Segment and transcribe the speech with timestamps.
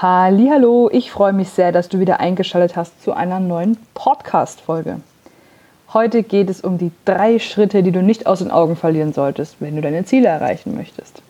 [0.00, 5.00] Hallo, ich freue mich sehr, dass du wieder eingeschaltet hast zu einer neuen Podcast Folge.
[5.92, 9.56] Heute geht es um die drei Schritte, die du nicht aus den Augen verlieren solltest,
[9.58, 11.20] wenn du deine Ziele erreichen möchtest.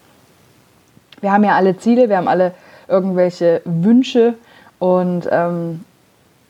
[1.23, 2.53] Wir haben ja alle Ziele, wir haben alle
[2.89, 4.35] irgendwelche Wünsche
[4.79, 5.83] und ähm,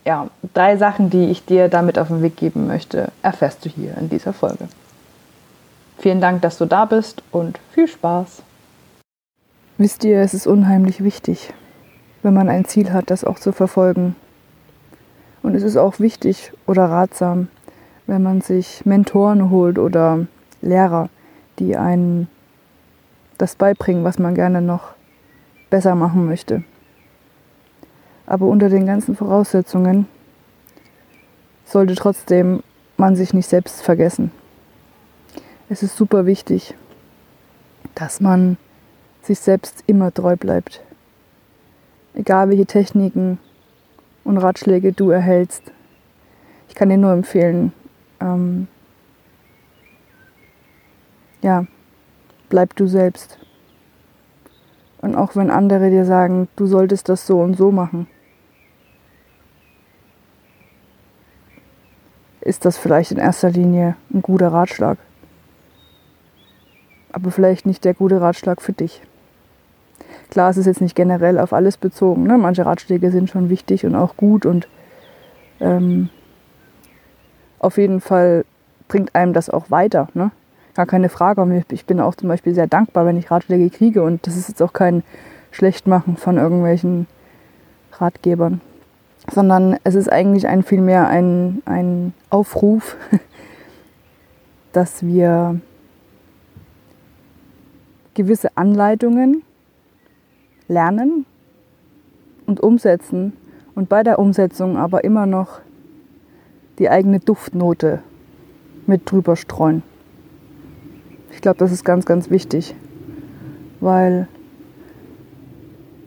[0.05, 3.96] ja, drei Sachen, die ich dir damit auf den Weg geben möchte, erfährst du hier
[3.96, 4.66] in dieser Folge.
[5.98, 8.43] Vielen Dank, dass du da bist und viel Spaß.
[9.77, 11.53] Wisst ihr, es ist unheimlich wichtig,
[12.23, 14.17] wenn man ein Ziel hat, das auch zu verfolgen.
[15.43, 17.49] Und es ist auch wichtig oder ratsam,
[18.07, 20.26] wenn man sich Mentoren holt oder
[20.61, 21.09] Lehrer,
[21.59, 22.29] die einen
[23.39, 24.95] das beibringen, was man gerne noch
[25.71, 26.64] besser machen möchte.
[28.26, 30.07] Aber unter den ganzen Voraussetzungen
[31.64, 32.62] sollte trotzdem
[32.97, 34.33] man sich nicht selbst vergessen.
[35.69, 36.75] Es ist super wichtig,
[37.95, 38.56] dass man
[39.23, 40.83] sich selbst immer treu bleibt
[42.19, 43.39] egal welche Techniken
[44.25, 45.62] und Ratschläge du erhältst.
[46.69, 47.73] Ich kann dir nur empfehlen,
[48.20, 48.67] ähm,
[51.41, 51.65] ja,
[52.48, 53.39] bleib du selbst.
[55.01, 58.09] Und auch wenn andere dir sagen, du solltest das so und so machen,
[62.41, 64.98] ist das vielleicht in erster Linie ein guter Ratschlag.
[67.12, 69.03] Aber vielleicht nicht der gute Ratschlag für dich.
[70.31, 72.25] Klar, es ist jetzt nicht generell auf alles bezogen.
[72.25, 72.37] Ne?
[72.37, 74.69] Manche Ratschläge sind schon wichtig und auch gut und
[75.61, 76.11] ähm,
[77.59, 78.45] auf jeden Fall
[78.89, 80.09] bringt einem das auch weiter.
[80.15, 80.31] Ne?
[80.75, 81.65] Gar keine Frage.
[81.70, 84.62] Ich bin auch zum Beispiel sehr dankbar, wenn ich Ratschläge kriege und das ist jetzt
[84.62, 85.03] auch kein
[85.51, 87.07] Schlechtmachen von irgendwelchen
[87.92, 88.61] Ratgebern,
[89.33, 92.97] sondern es ist eigentlich ein vielmehr ein, ein Aufruf,
[94.73, 95.61] dass wir
[98.15, 99.42] gewisse Anleitungen
[100.69, 101.24] lernen
[102.47, 103.33] und umsetzen
[103.74, 105.61] und bei der Umsetzung aber immer noch
[106.78, 108.00] die eigene Duftnote
[108.86, 109.83] mit drüber streuen.
[111.33, 112.74] Ich glaube, das ist ganz, ganz wichtig,
[113.80, 114.28] weil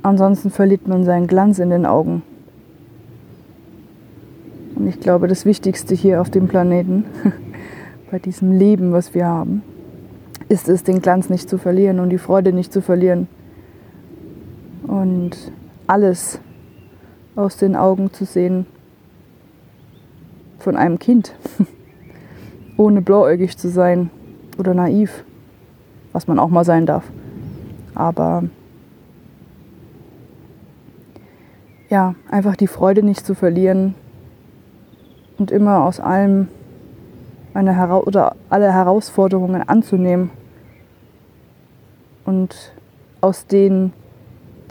[0.01, 2.23] ansonsten verliert man seinen Glanz in den Augen.
[4.75, 7.05] Und ich glaube, das Wichtigste hier auf dem Planeten,
[8.11, 9.63] bei diesem Leben, was wir haben,
[10.49, 13.27] ist es, den Glanz nicht zu verlieren und die Freude nicht zu verlieren
[14.91, 15.53] und
[15.87, 16.41] alles
[17.37, 18.65] aus den Augen zu sehen
[20.59, 21.33] von einem Kind,
[22.77, 24.09] ohne blauäugig zu sein
[24.57, 25.23] oder naiv,
[26.11, 27.05] was man auch mal sein darf.
[27.95, 28.43] Aber
[31.89, 33.95] ja, einfach die Freude nicht zu verlieren
[35.37, 36.49] und immer aus allem
[37.53, 40.31] eine Hera oder alle Herausforderungen anzunehmen
[42.25, 42.73] und
[43.21, 43.93] aus denen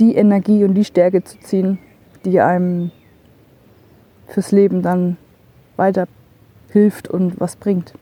[0.00, 1.78] die Energie und die Stärke zu ziehen,
[2.24, 2.90] die einem
[4.26, 5.16] fürs Leben dann
[5.76, 6.06] weiter
[6.70, 7.94] hilft und was bringt.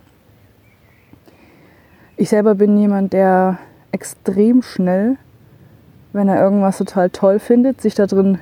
[2.16, 3.58] Ich selber bin jemand, der
[3.92, 5.16] extrem schnell,
[6.12, 8.38] wenn er irgendwas total toll findet, sich da drin,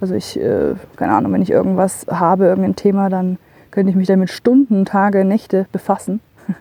[0.00, 3.38] also ich, äh, keine Ahnung, wenn ich irgendwas habe, irgendein Thema, dann
[3.70, 6.20] könnte ich mich damit Stunden, Tage, Nächte befassen.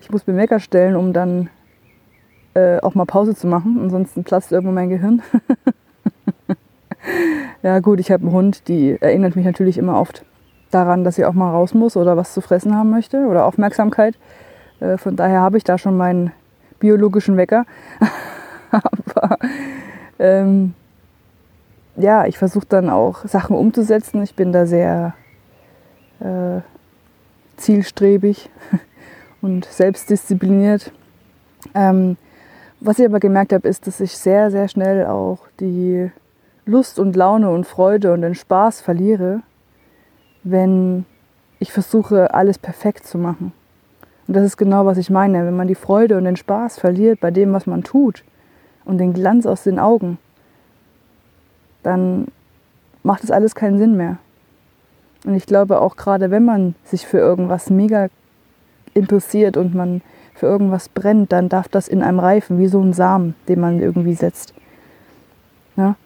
[0.00, 1.48] Ich muss mir Wecker stellen, um dann
[2.54, 5.22] äh, auch mal Pause zu machen, ansonsten platzt irgendwo mein Gehirn.
[7.62, 10.24] ja gut, ich habe einen Hund, die erinnert mich natürlich immer oft
[10.70, 14.16] daran, dass sie auch mal raus muss oder was zu fressen haben möchte oder Aufmerksamkeit.
[14.80, 16.32] Äh, von daher habe ich da schon meinen
[16.78, 17.66] biologischen Wecker.
[18.70, 19.38] Aber
[20.18, 20.74] ähm,
[21.96, 24.22] ja, ich versuche dann auch Sachen umzusetzen.
[24.22, 25.14] Ich bin da sehr
[26.20, 26.60] äh,
[27.56, 28.50] zielstrebig
[29.42, 30.92] und selbstdiszipliniert.
[31.74, 32.16] Ähm,
[32.84, 36.10] was ich aber gemerkt habe, ist, dass ich sehr, sehr schnell auch die
[36.66, 39.40] Lust und Laune und Freude und den Spaß verliere,
[40.42, 41.06] wenn
[41.58, 43.52] ich versuche, alles perfekt zu machen.
[44.26, 45.46] Und das ist genau, was ich meine.
[45.46, 48.22] Wenn man die Freude und den Spaß verliert bei dem, was man tut
[48.84, 50.18] und den Glanz aus den Augen,
[51.82, 52.28] dann
[53.02, 54.18] macht es alles keinen Sinn mehr.
[55.24, 58.08] Und ich glaube auch gerade, wenn man sich für irgendwas mega
[58.92, 60.02] interessiert und man
[60.34, 63.80] für irgendwas brennt, dann darf das in einem reifen, wie so ein Samen, den man
[63.80, 64.52] irgendwie setzt.
[65.76, 65.96] Ja?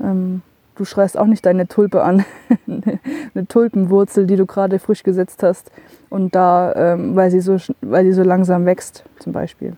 [0.00, 0.42] Ähm,
[0.74, 2.24] du schreist auch nicht deine Tulpe an,
[2.66, 5.70] eine Tulpenwurzel, die du gerade frisch gesetzt hast
[6.10, 9.76] und da, ähm, weil, sie so, weil sie so langsam wächst, zum Beispiel.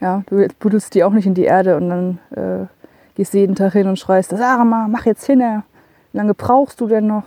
[0.00, 2.66] Ja, du buddelst die auch nicht in die Erde und dann äh,
[3.14, 7.06] gehst jeden Tag hin und schreist, Sarah, mach jetzt hin, wie lange brauchst du denn
[7.06, 7.24] noch?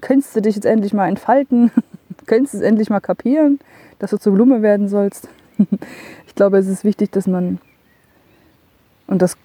[0.00, 1.70] Könntest du dich jetzt endlich mal entfalten?
[2.26, 3.60] Könntest du es endlich mal kapieren?
[3.98, 5.28] Dass du zur Blume werden sollst.
[6.26, 7.58] ich glaube, es ist wichtig, dass man,
[9.06, 9.36] und das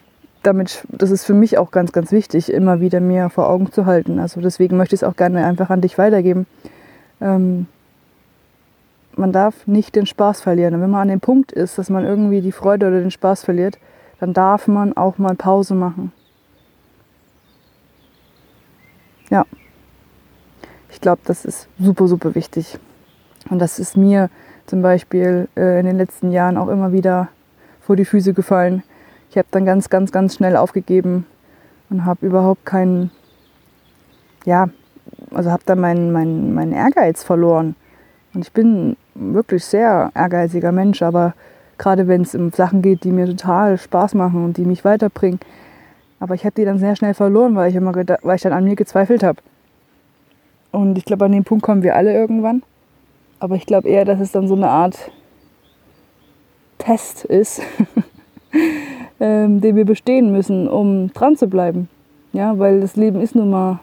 [0.43, 3.85] damit, das ist für mich auch ganz, ganz wichtig, immer wieder mir vor Augen zu
[3.85, 4.19] halten.
[4.19, 6.47] Also deswegen möchte ich es auch gerne einfach an dich weitergeben.
[7.19, 7.67] Ähm,
[9.15, 10.73] man darf nicht den Spaß verlieren.
[10.73, 13.43] Und wenn man an dem Punkt ist, dass man irgendwie die Freude oder den Spaß
[13.43, 13.77] verliert,
[14.19, 16.11] dann darf man auch mal Pause machen.
[19.29, 19.45] Ja,
[20.89, 22.77] ich glaube, das ist super, super wichtig.
[23.51, 24.29] Und das ist mir
[24.65, 27.27] zum Beispiel äh, in den letzten Jahren auch immer wieder
[27.81, 28.81] vor die Füße gefallen.
[29.29, 31.25] Ich habe dann ganz, ganz, ganz schnell aufgegeben
[31.89, 33.11] und habe überhaupt keinen,
[34.45, 34.69] ja,
[35.31, 37.75] also habe dann meinen mein, mein Ehrgeiz verloren.
[38.33, 41.33] Und ich bin wirklich sehr ehrgeiziger Mensch, aber
[41.77, 45.41] gerade wenn es um Sachen geht, die mir total Spaß machen und die mich weiterbringen.
[46.21, 48.63] Aber ich habe die dann sehr schnell verloren, weil ich immer weil ich dann an
[48.63, 49.41] mir gezweifelt habe.
[50.71, 52.63] Und ich glaube, an den Punkt kommen wir alle irgendwann.
[53.41, 54.95] Aber ich glaube eher, dass es dann so eine Art
[56.77, 57.59] Test ist,
[59.19, 61.89] ähm, den wir bestehen müssen, um dran zu bleiben.
[62.33, 63.79] Ja, weil das Leben ist nun mal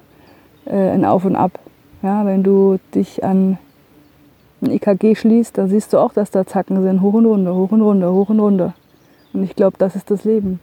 [0.65, 1.59] äh, ein Auf und Ab.
[2.03, 3.59] Ja, wenn du dich an
[4.63, 7.73] ein EKG schließt, da siehst du auch, dass da Zacken sind, hoch und runter, hoch
[7.73, 8.75] und runter, hoch und runter.
[9.33, 10.61] Und ich glaube, das ist das Leben.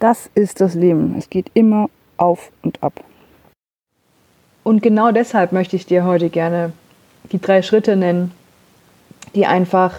[0.00, 1.14] Das ist das Leben.
[1.16, 2.94] Es geht immer auf und ab.
[4.64, 6.72] Und genau deshalb möchte ich dir heute gerne
[7.32, 8.32] die drei Schritte nennen,
[9.34, 9.94] die einfach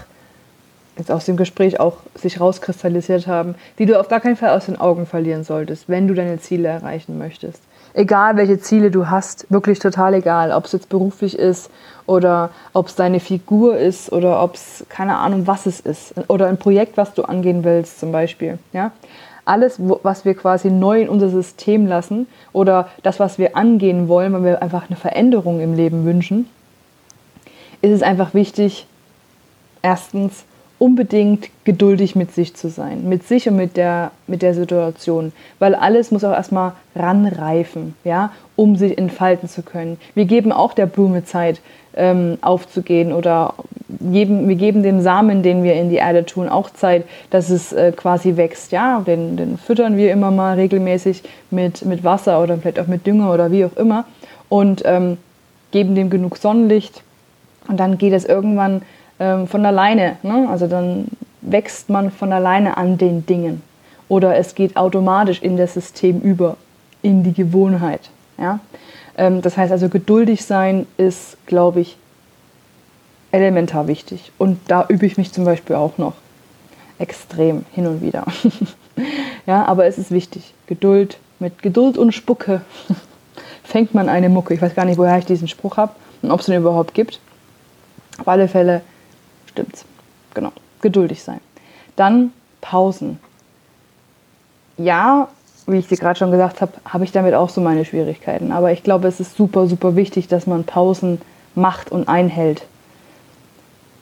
[0.98, 4.66] jetzt aus dem Gespräch auch sich rauskristallisiert haben, die du auf gar keinen Fall aus
[4.66, 7.62] den Augen verlieren solltest, wenn du deine Ziele erreichen möchtest
[7.94, 11.70] egal welche Ziele du hast, wirklich total egal, ob es jetzt beruflich ist
[12.06, 16.48] oder ob es deine Figur ist oder ob es keine Ahnung was es ist oder
[16.48, 18.58] ein Projekt, was du angehen willst zum Beispiel.
[18.74, 18.92] Ja?
[19.44, 24.34] Alles, was wir quasi neu in unser System lassen oder das, was wir angehen wollen,
[24.34, 26.48] weil wir einfach eine Veränderung im Leben wünschen,
[27.82, 28.86] ist es einfach wichtig,
[29.82, 30.46] erstens
[30.82, 35.76] unbedingt geduldig mit sich zu sein, mit sich und mit der, mit der Situation, weil
[35.76, 40.00] alles muss auch erstmal ranreifen, ja, um sich entfalten zu können.
[40.16, 41.62] Wir geben auch der Blume Zeit
[41.96, 43.54] ähm, aufzugehen oder
[44.12, 47.74] geben, wir geben dem Samen, den wir in die Erde tun, auch Zeit, dass es
[47.74, 52.58] äh, quasi wächst, ja, den, den füttern wir immer mal regelmäßig mit, mit Wasser oder
[52.58, 54.06] vielleicht auch mit Dünger oder wie auch immer.
[54.50, 55.18] Und ähm,
[55.70, 57.04] geben dem genug Sonnenlicht
[57.68, 58.82] und dann geht es irgendwann
[59.20, 60.18] ähm, von alleine.
[60.24, 60.48] Ne?
[60.50, 61.08] Also dann
[61.42, 63.62] wächst man von alleine an den Dingen.
[64.10, 66.58] Oder es geht automatisch in das System über,
[67.02, 68.10] in die Gewohnheit.
[68.38, 68.60] Ja?
[69.18, 71.98] Ähm, das heißt also, geduldig sein ist, glaube ich,
[73.32, 74.32] elementar wichtig.
[74.38, 76.14] Und da übe ich mich zum Beispiel auch noch
[77.00, 78.26] extrem hin und wieder.
[79.46, 80.54] ja, aber es ist wichtig.
[80.68, 82.62] Geduld, mit Geduld und Spucke
[83.64, 84.54] fängt man eine Mucke.
[84.54, 87.20] Ich weiß gar nicht, woher ich diesen Spruch habe und ob es den überhaupt gibt.
[88.18, 88.82] Auf alle Fälle
[89.48, 89.86] stimmt's.
[90.34, 90.52] Genau.
[90.82, 91.40] Geduldig sein.
[91.96, 92.32] Dann
[92.62, 93.20] Pausen.
[94.78, 95.28] Ja,
[95.68, 98.52] wie ich dir gerade schon gesagt habe, habe ich damit auch so meine Schwierigkeiten.
[98.52, 101.22] Aber ich glaube, es ist super, super wichtig, dass man Pausen
[101.56, 102.64] macht und einhält.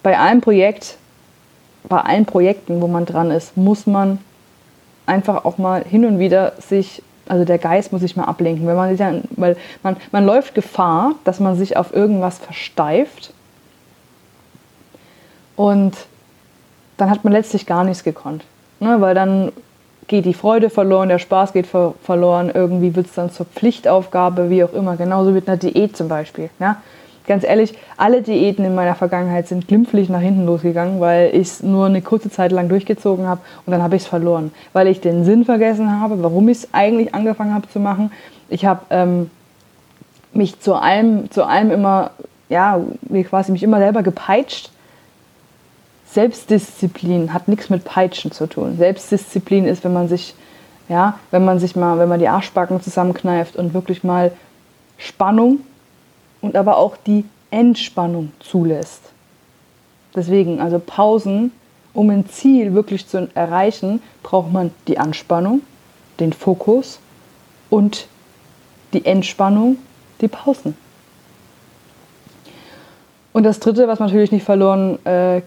[0.04, 0.98] Bei einem Projekt,
[1.88, 4.20] bei allen Projekten, wo man dran ist, muss man
[5.06, 8.68] einfach auch mal hin und wieder sich, also der Geist muss sich mal ablenken.
[8.68, 8.98] Wenn man
[9.32, 13.34] weil man, man läuft Gefahr, dass man sich auf irgendwas versteift
[15.60, 15.94] und
[16.96, 18.46] dann hat man letztlich gar nichts gekonnt.
[18.80, 19.02] Ne?
[19.02, 19.52] Weil dann
[20.08, 24.50] geht die Freude verloren, der Spaß geht ver verloren, irgendwie wird es dann zur Pflichtaufgabe,
[24.50, 24.96] wie auch immer.
[24.96, 26.50] Genauso mit einer Diät zum Beispiel.
[26.62, 26.78] Ja?
[27.28, 31.62] Ganz ehrlich, alle Diäten in meiner Vergangenheit sind glimpflich nach hinten losgegangen, weil ich es
[31.62, 34.54] nur eine kurze Zeit lang durchgezogen habe und dann habe ich es verloren.
[34.72, 38.14] Weil ich den Sinn vergessen habe, warum ich es eigentlich angefangen habe zu machen.
[38.48, 39.30] Ich habe ähm,
[40.32, 42.12] mich zu allem, zu allem immer,
[42.48, 42.80] ja,
[43.28, 44.72] quasi mich immer selber gepeitscht
[46.12, 48.78] Selbstdisziplin hat nichts mit Peitschen zu tun.
[48.78, 50.34] Selbstdisziplin ist, wenn man sich,
[50.88, 54.32] ja, wenn man sich mal, wenn man die Arschbacken zusammenkneift und wirklich mal
[54.98, 55.60] Spannung
[56.42, 59.02] und aber auch die Entspannung zulässt.
[60.16, 61.52] Deswegen, also Pausen,
[61.94, 65.62] um ein Ziel wirklich zu erreichen, braucht man die Anspannung,
[66.20, 67.00] den Fokus
[67.70, 68.08] und
[68.94, 69.78] die Entspannung,
[70.22, 70.76] die Pausen.
[73.32, 75.44] Und das Dritte, was natürlich nicht verloren äh,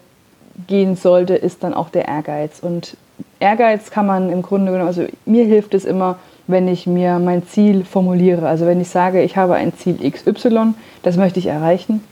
[0.66, 2.60] gehen sollte, ist dann auch der Ehrgeiz.
[2.60, 2.96] Und
[3.40, 7.46] Ehrgeiz kann man im Grunde genommen, also mir hilft es immer, wenn ich mir mein
[7.46, 8.46] Ziel formuliere.
[8.46, 12.02] Also wenn ich sage, ich habe ein Ziel XY, das möchte ich erreichen.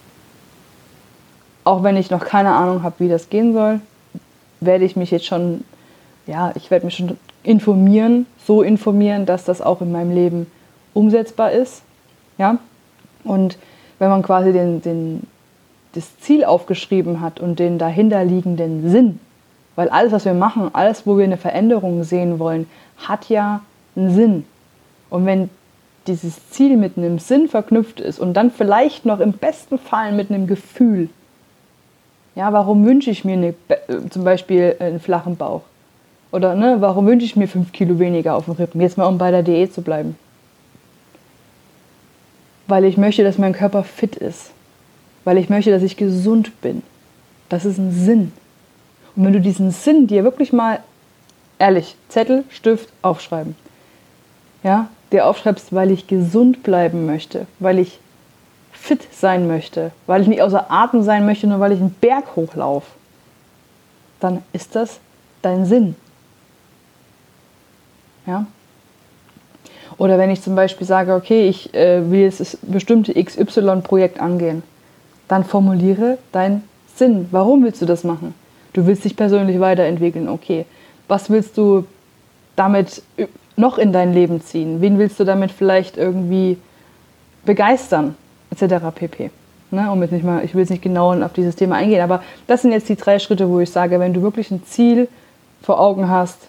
[1.64, 3.80] Auch wenn ich noch keine Ahnung habe, wie das gehen soll,
[4.60, 5.64] werde ich mich jetzt schon,
[6.26, 10.46] ja, ich werde mich schon informieren, so informieren, dass das auch in meinem Leben
[10.94, 11.82] umsetzbar ist.
[12.38, 12.58] Ja?
[13.24, 13.58] Und
[13.98, 15.26] wenn man quasi den, den,
[15.92, 19.20] das Ziel aufgeschrieben hat und den dahinterliegenden Sinn.
[19.76, 22.66] Weil alles, was wir machen, alles, wo wir eine Veränderung sehen wollen,
[22.96, 23.62] hat ja
[23.96, 24.44] einen Sinn.
[25.08, 25.50] Und wenn
[26.06, 30.30] dieses Ziel mit einem Sinn verknüpft ist und dann vielleicht noch im besten Fall mit
[30.30, 31.08] einem Gefühl,
[32.34, 35.62] ja, warum wünsche ich mir eine, äh, zum Beispiel einen flachen Bauch?
[36.32, 38.80] Oder ne, warum wünsche ich mir fünf Kilo weniger auf dem Rippen?
[38.80, 40.16] Jetzt mal, um bei der Diät zu bleiben.
[42.68, 44.52] Weil ich möchte, dass mein Körper fit ist.
[45.24, 46.82] Weil ich möchte, dass ich gesund bin.
[47.48, 48.32] Das ist ein Sinn.
[49.16, 50.80] Und wenn du diesen Sinn dir wirklich mal,
[51.58, 53.54] ehrlich, Zettel, Stift, aufschreiben.
[54.62, 57.98] Ja, dir aufschreibst, weil ich gesund bleiben möchte, weil ich
[58.72, 62.36] fit sein möchte, weil ich nicht außer Atem sein möchte, nur weil ich einen Berg
[62.36, 62.86] hochlaufe,
[64.20, 65.00] dann ist das
[65.42, 65.96] dein Sinn.
[68.26, 68.46] Ja?
[69.98, 74.62] Oder wenn ich zum Beispiel sage, okay, ich äh, will jetzt das bestimmte XY-Projekt angehen,
[75.30, 76.64] dann formuliere deinen
[76.96, 77.28] Sinn.
[77.30, 78.34] Warum willst du das machen?
[78.72, 80.66] Du willst dich persönlich weiterentwickeln, okay.
[81.06, 81.84] Was willst du
[82.56, 83.02] damit
[83.56, 84.80] noch in dein Leben ziehen?
[84.80, 86.58] Wen willst du damit vielleicht irgendwie
[87.44, 88.16] begeistern?
[88.50, 88.74] Etc.
[88.92, 89.30] pp.
[89.70, 92.24] Ne, um jetzt nicht mal, ich will jetzt nicht genau auf dieses Thema eingehen, aber
[92.48, 95.06] das sind jetzt die drei Schritte, wo ich sage, wenn du wirklich ein Ziel
[95.62, 96.48] vor Augen hast,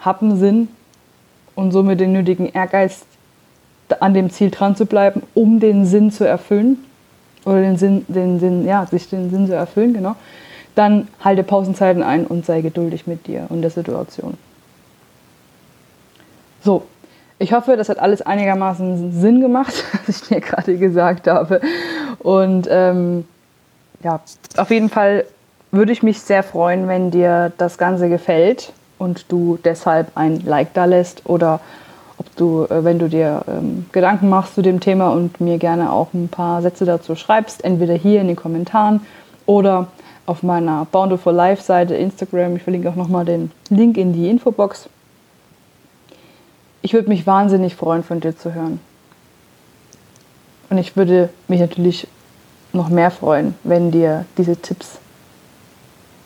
[0.00, 0.68] hab einen Sinn
[1.54, 3.04] und somit den nötigen Ehrgeiz,
[4.00, 6.78] an dem Ziel dran zu bleiben, um den Sinn zu erfüllen
[7.46, 10.16] oder den Sinn, den Sinn, ja, sich den Sinn zu erfüllen, genau,
[10.74, 14.36] dann halte Pausenzeiten ein und sei geduldig mit dir und der Situation.
[16.62, 16.82] So,
[17.38, 21.60] ich hoffe, das hat alles einigermaßen Sinn gemacht, was ich dir gerade gesagt habe.
[22.18, 23.24] Und ähm,
[24.02, 24.20] ja,
[24.56, 25.24] auf jeden Fall
[25.70, 30.74] würde ich mich sehr freuen, wenn dir das Ganze gefällt und du deshalb ein Like
[30.74, 31.60] da lässt oder
[32.18, 35.92] ob du, äh, wenn du dir ähm, Gedanken machst zu dem Thema und mir gerne
[35.92, 39.00] auch ein paar Sätze dazu schreibst, entweder hier in den Kommentaren
[39.44, 39.88] oder
[40.26, 42.56] auf meiner Bountiful Life Seite Instagram.
[42.56, 44.88] Ich verlinke auch nochmal den Link in die Infobox.
[46.82, 48.80] Ich würde mich wahnsinnig freuen, von dir zu hören.
[50.68, 52.08] Und ich würde mich natürlich
[52.72, 54.98] noch mehr freuen, wenn dir diese Tipps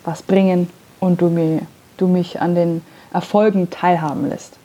[0.04, 1.62] was bringen und du, mir,
[1.98, 2.82] du mich an den
[3.12, 4.56] Erfolgen teilhaben lässt.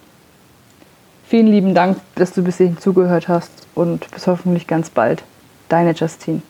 [1.27, 5.23] Vielen lieben Dank, dass du bis hierhin zugehört hast und bis hoffentlich ganz bald.
[5.69, 6.41] Deine Justine.